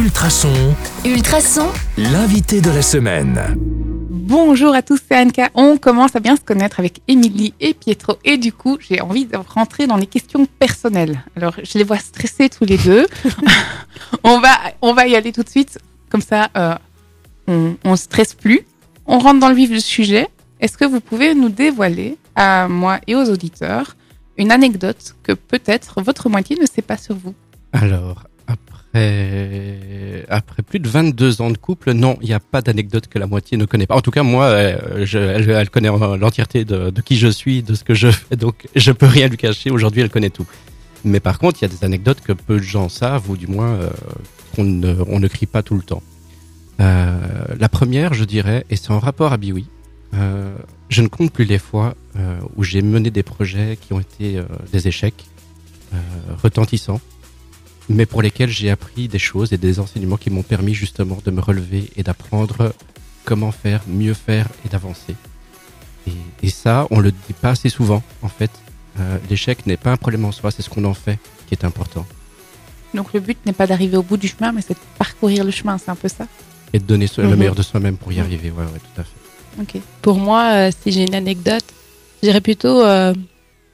[0.00, 0.74] Ultrason,
[1.04, 1.68] Ultrason,
[1.98, 3.38] l'invité de la semaine.
[4.08, 5.50] Bonjour à tous, c'est Anka.
[5.52, 9.26] On commence à bien se connaître avec Émilie et Pietro et du coup, j'ai envie
[9.26, 11.22] de rentrer dans les questions personnelles.
[11.36, 13.06] Alors, je les vois stressés tous les deux.
[14.24, 15.78] on va, on va y aller tout de suite.
[16.08, 16.74] Comme ça, euh,
[17.46, 18.62] on, on stresse plus.
[19.04, 20.28] On rentre dans le vif du sujet.
[20.60, 23.96] Est-ce que vous pouvez nous dévoiler à moi et aux auditeurs
[24.38, 27.34] une anecdote que peut-être votre moitié ne sait pas sur vous?
[27.72, 28.24] Alors,
[28.92, 33.18] après, après plus de 22 ans de couple, non, il n'y a pas d'anecdote que
[33.18, 33.96] la moitié ne connaît pas.
[33.96, 37.94] En tout cas, moi, euh, elle, connaît l'entièreté de, qui je suis, de ce que
[37.94, 39.70] je fais, donc je peux rien lui cacher.
[39.70, 40.46] Aujourd'hui, elle connaît tout.
[41.04, 43.46] Mais par contre, il y a des anecdotes que peu de gens savent, ou du
[43.46, 43.90] moins euh,
[44.54, 46.02] qu'on ne, on ne crie pas tout le temps.
[46.80, 47.18] Euh,
[47.58, 49.66] la première, je dirais, et c'est en rapport à Biwi,
[50.14, 50.52] euh,
[50.88, 54.38] je ne compte plus les fois euh, où j'ai mené des projets qui ont été
[54.38, 55.26] euh, des échecs
[55.94, 55.96] euh,
[56.42, 57.00] retentissants,
[57.90, 61.30] mais pour lesquels j'ai appris des choses et des enseignements qui m'ont permis justement de
[61.30, 62.72] me relever et d'apprendre
[63.24, 65.16] comment faire, mieux faire et d'avancer.
[66.06, 66.12] Et,
[66.46, 68.50] et ça, on le dit pas assez souvent, en fait.
[68.98, 71.64] Euh, L'échec n'est pas un problème en soi, c'est ce qu'on en fait qui est
[71.64, 72.06] important.
[72.94, 75.50] Donc, le but n'est pas d'arriver au bout du chemin, mais c'est de parcourir le
[75.50, 76.26] chemin, c'est un peu ça?
[76.72, 77.36] Et de donner so- le Mhm.
[77.36, 78.22] meilleur de soi-même pour y Mhm.
[78.24, 78.50] arriver.
[78.50, 79.60] Ouais, ouais, tout à fait.
[79.60, 79.82] Ok.
[80.00, 81.64] Pour moi, euh, si j'ai une anecdote,
[82.22, 83.12] je dirais plutôt euh,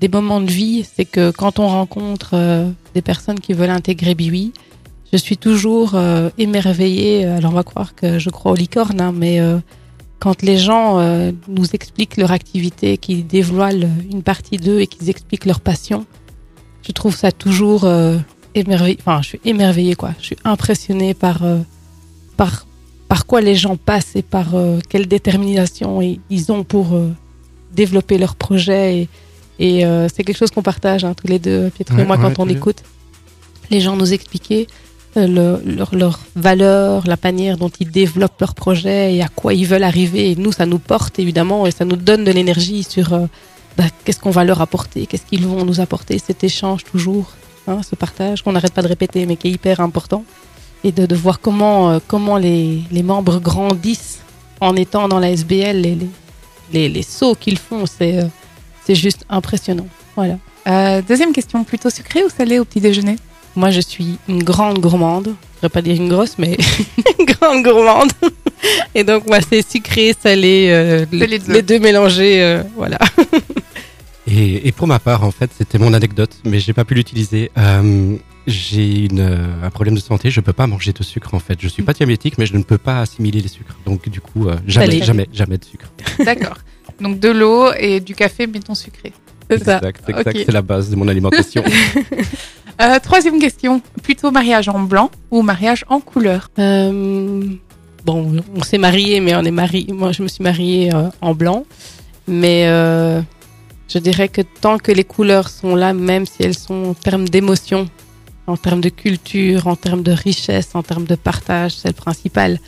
[0.00, 0.84] des moments de vie.
[0.84, 4.52] C'est que quand on rencontre euh, des personnes qui veulent intégrer Biwi,
[5.12, 7.24] je suis toujours euh, émerveillée.
[7.24, 9.58] Alors on va croire que je crois aux licornes, hein, mais euh,
[10.18, 10.98] quand les gens
[11.46, 16.06] nous expliquent leur activité, qu'ils dévoilent une partie d'eux et qu'ils expliquent leur passion,
[16.82, 17.88] je trouve ça toujours
[18.56, 18.98] émerveillé.
[18.98, 20.10] Enfin, je suis émerveillée, quoi.
[20.18, 21.42] Je suis impressionnée par
[22.36, 22.66] par
[23.06, 24.48] par quoi les gens passent et par
[24.88, 27.00] quelle détermination ils, ont pour
[27.72, 29.02] développer leur projet.
[29.02, 29.08] Et,
[29.58, 32.22] et euh, c'est quelque chose qu'on partage hein, tous les deux, Pietro et moi, ouais,
[32.22, 32.82] quand on écoute
[33.70, 34.66] les gens nous expliquer
[35.16, 39.52] euh, le- leur, leur valeur, la manière dont ils développent leur projet et à quoi
[39.54, 40.30] ils veulent arriver.
[40.30, 43.26] Et nous, ça nous porte évidemment et ça nous donne de l'énergie sur euh,
[43.76, 47.32] bah, qu'est-ce qu'on va leur apporter, qu'est-ce qu'ils vont nous apporter, cet échange toujours,
[47.66, 50.24] hein, ce partage qu'on n'arrête pas de répéter mais qui est hyper important.
[50.84, 54.20] Et de, de voir comment, euh, comment les, les membres grandissent
[54.60, 56.08] en étant dans la SBL, les, les,
[56.72, 58.20] les, les sauts qu'ils font, c'est
[58.88, 59.86] c'est juste impressionnant.
[60.16, 60.38] Voilà.
[60.66, 63.16] Euh, deuxième question, plutôt sucré ou salé au petit déjeuner?
[63.54, 65.24] Moi, je suis une grande gourmande.
[65.26, 66.56] Je ne voudrais pas dire une grosse, mais
[67.18, 68.10] une grande gourmande.
[68.94, 71.52] Et donc, moi, c'est sucré, salé, euh, les deux.
[71.52, 72.42] les deux mélangés.
[72.42, 72.98] euh, voilà.
[74.30, 77.50] Et, et pour ma part, en fait, c'était mon anecdote, mais j'ai pas pu l'utiliser.
[77.56, 78.14] Euh,
[78.46, 81.56] j'ai une, euh, un problème de santé, je peux pas manger de sucre en fait.
[81.60, 83.78] Je suis pas diabétique, mais je ne peux pas assimiler les sucres.
[83.86, 85.90] Donc du coup, euh, jamais, jamais, jamais de sucre.
[86.24, 86.58] D'accord.
[87.00, 89.12] Donc de l'eau et du café, mettons sucré.
[89.50, 89.76] C'est ça.
[89.76, 90.38] Exact, exact.
[90.46, 91.62] C'est la base de mon alimentation.
[92.80, 96.48] Euh, troisième question, plutôt mariage en blanc ou mariage en couleur?
[96.60, 97.42] Euh,
[98.04, 99.92] bon, on s'est mariés, mais on est mariés.
[99.92, 101.64] Moi, je me suis mariée euh, en blanc.
[102.28, 103.20] Mais euh,
[103.88, 107.28] je dirais que tant que les couleurs sont là, même si elles sont en termes
[107.28, 107.88] d'émotion,
[108.46, 112.60] en termes de culture, en termes de richesse, en termes de partage, c'est le principal.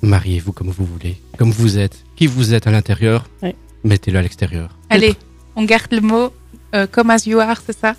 [0.00, 3.54] Mariez-vous comme vous voulez, comme vous êtes, qui vous êtes à l'intérieur, Ouais.
[3.84, 4.76] Mettez-le à l'extérieur.
[4.88, 5.16] Allez,
[5.56, 6.32] on garde le mot
[6.74, 7.94] euh, comme as you are, c'est ça?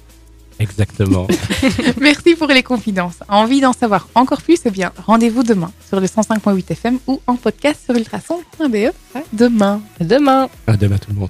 [0.60, 1.28] Exactement.
[2.00, 3.20] Merci pour les confidences.
[3.28, 7.36] Envie d'en savoir encore plus Eh bien, rendez-vous demain sur le 105.8 FM ou en
[7.36, 8.94] podcast sur ultrason.be.
[9.16, 9.82] À demain.
[10.00, 10.50] À demain.
[10.68, 11.20] à demain tout le monde.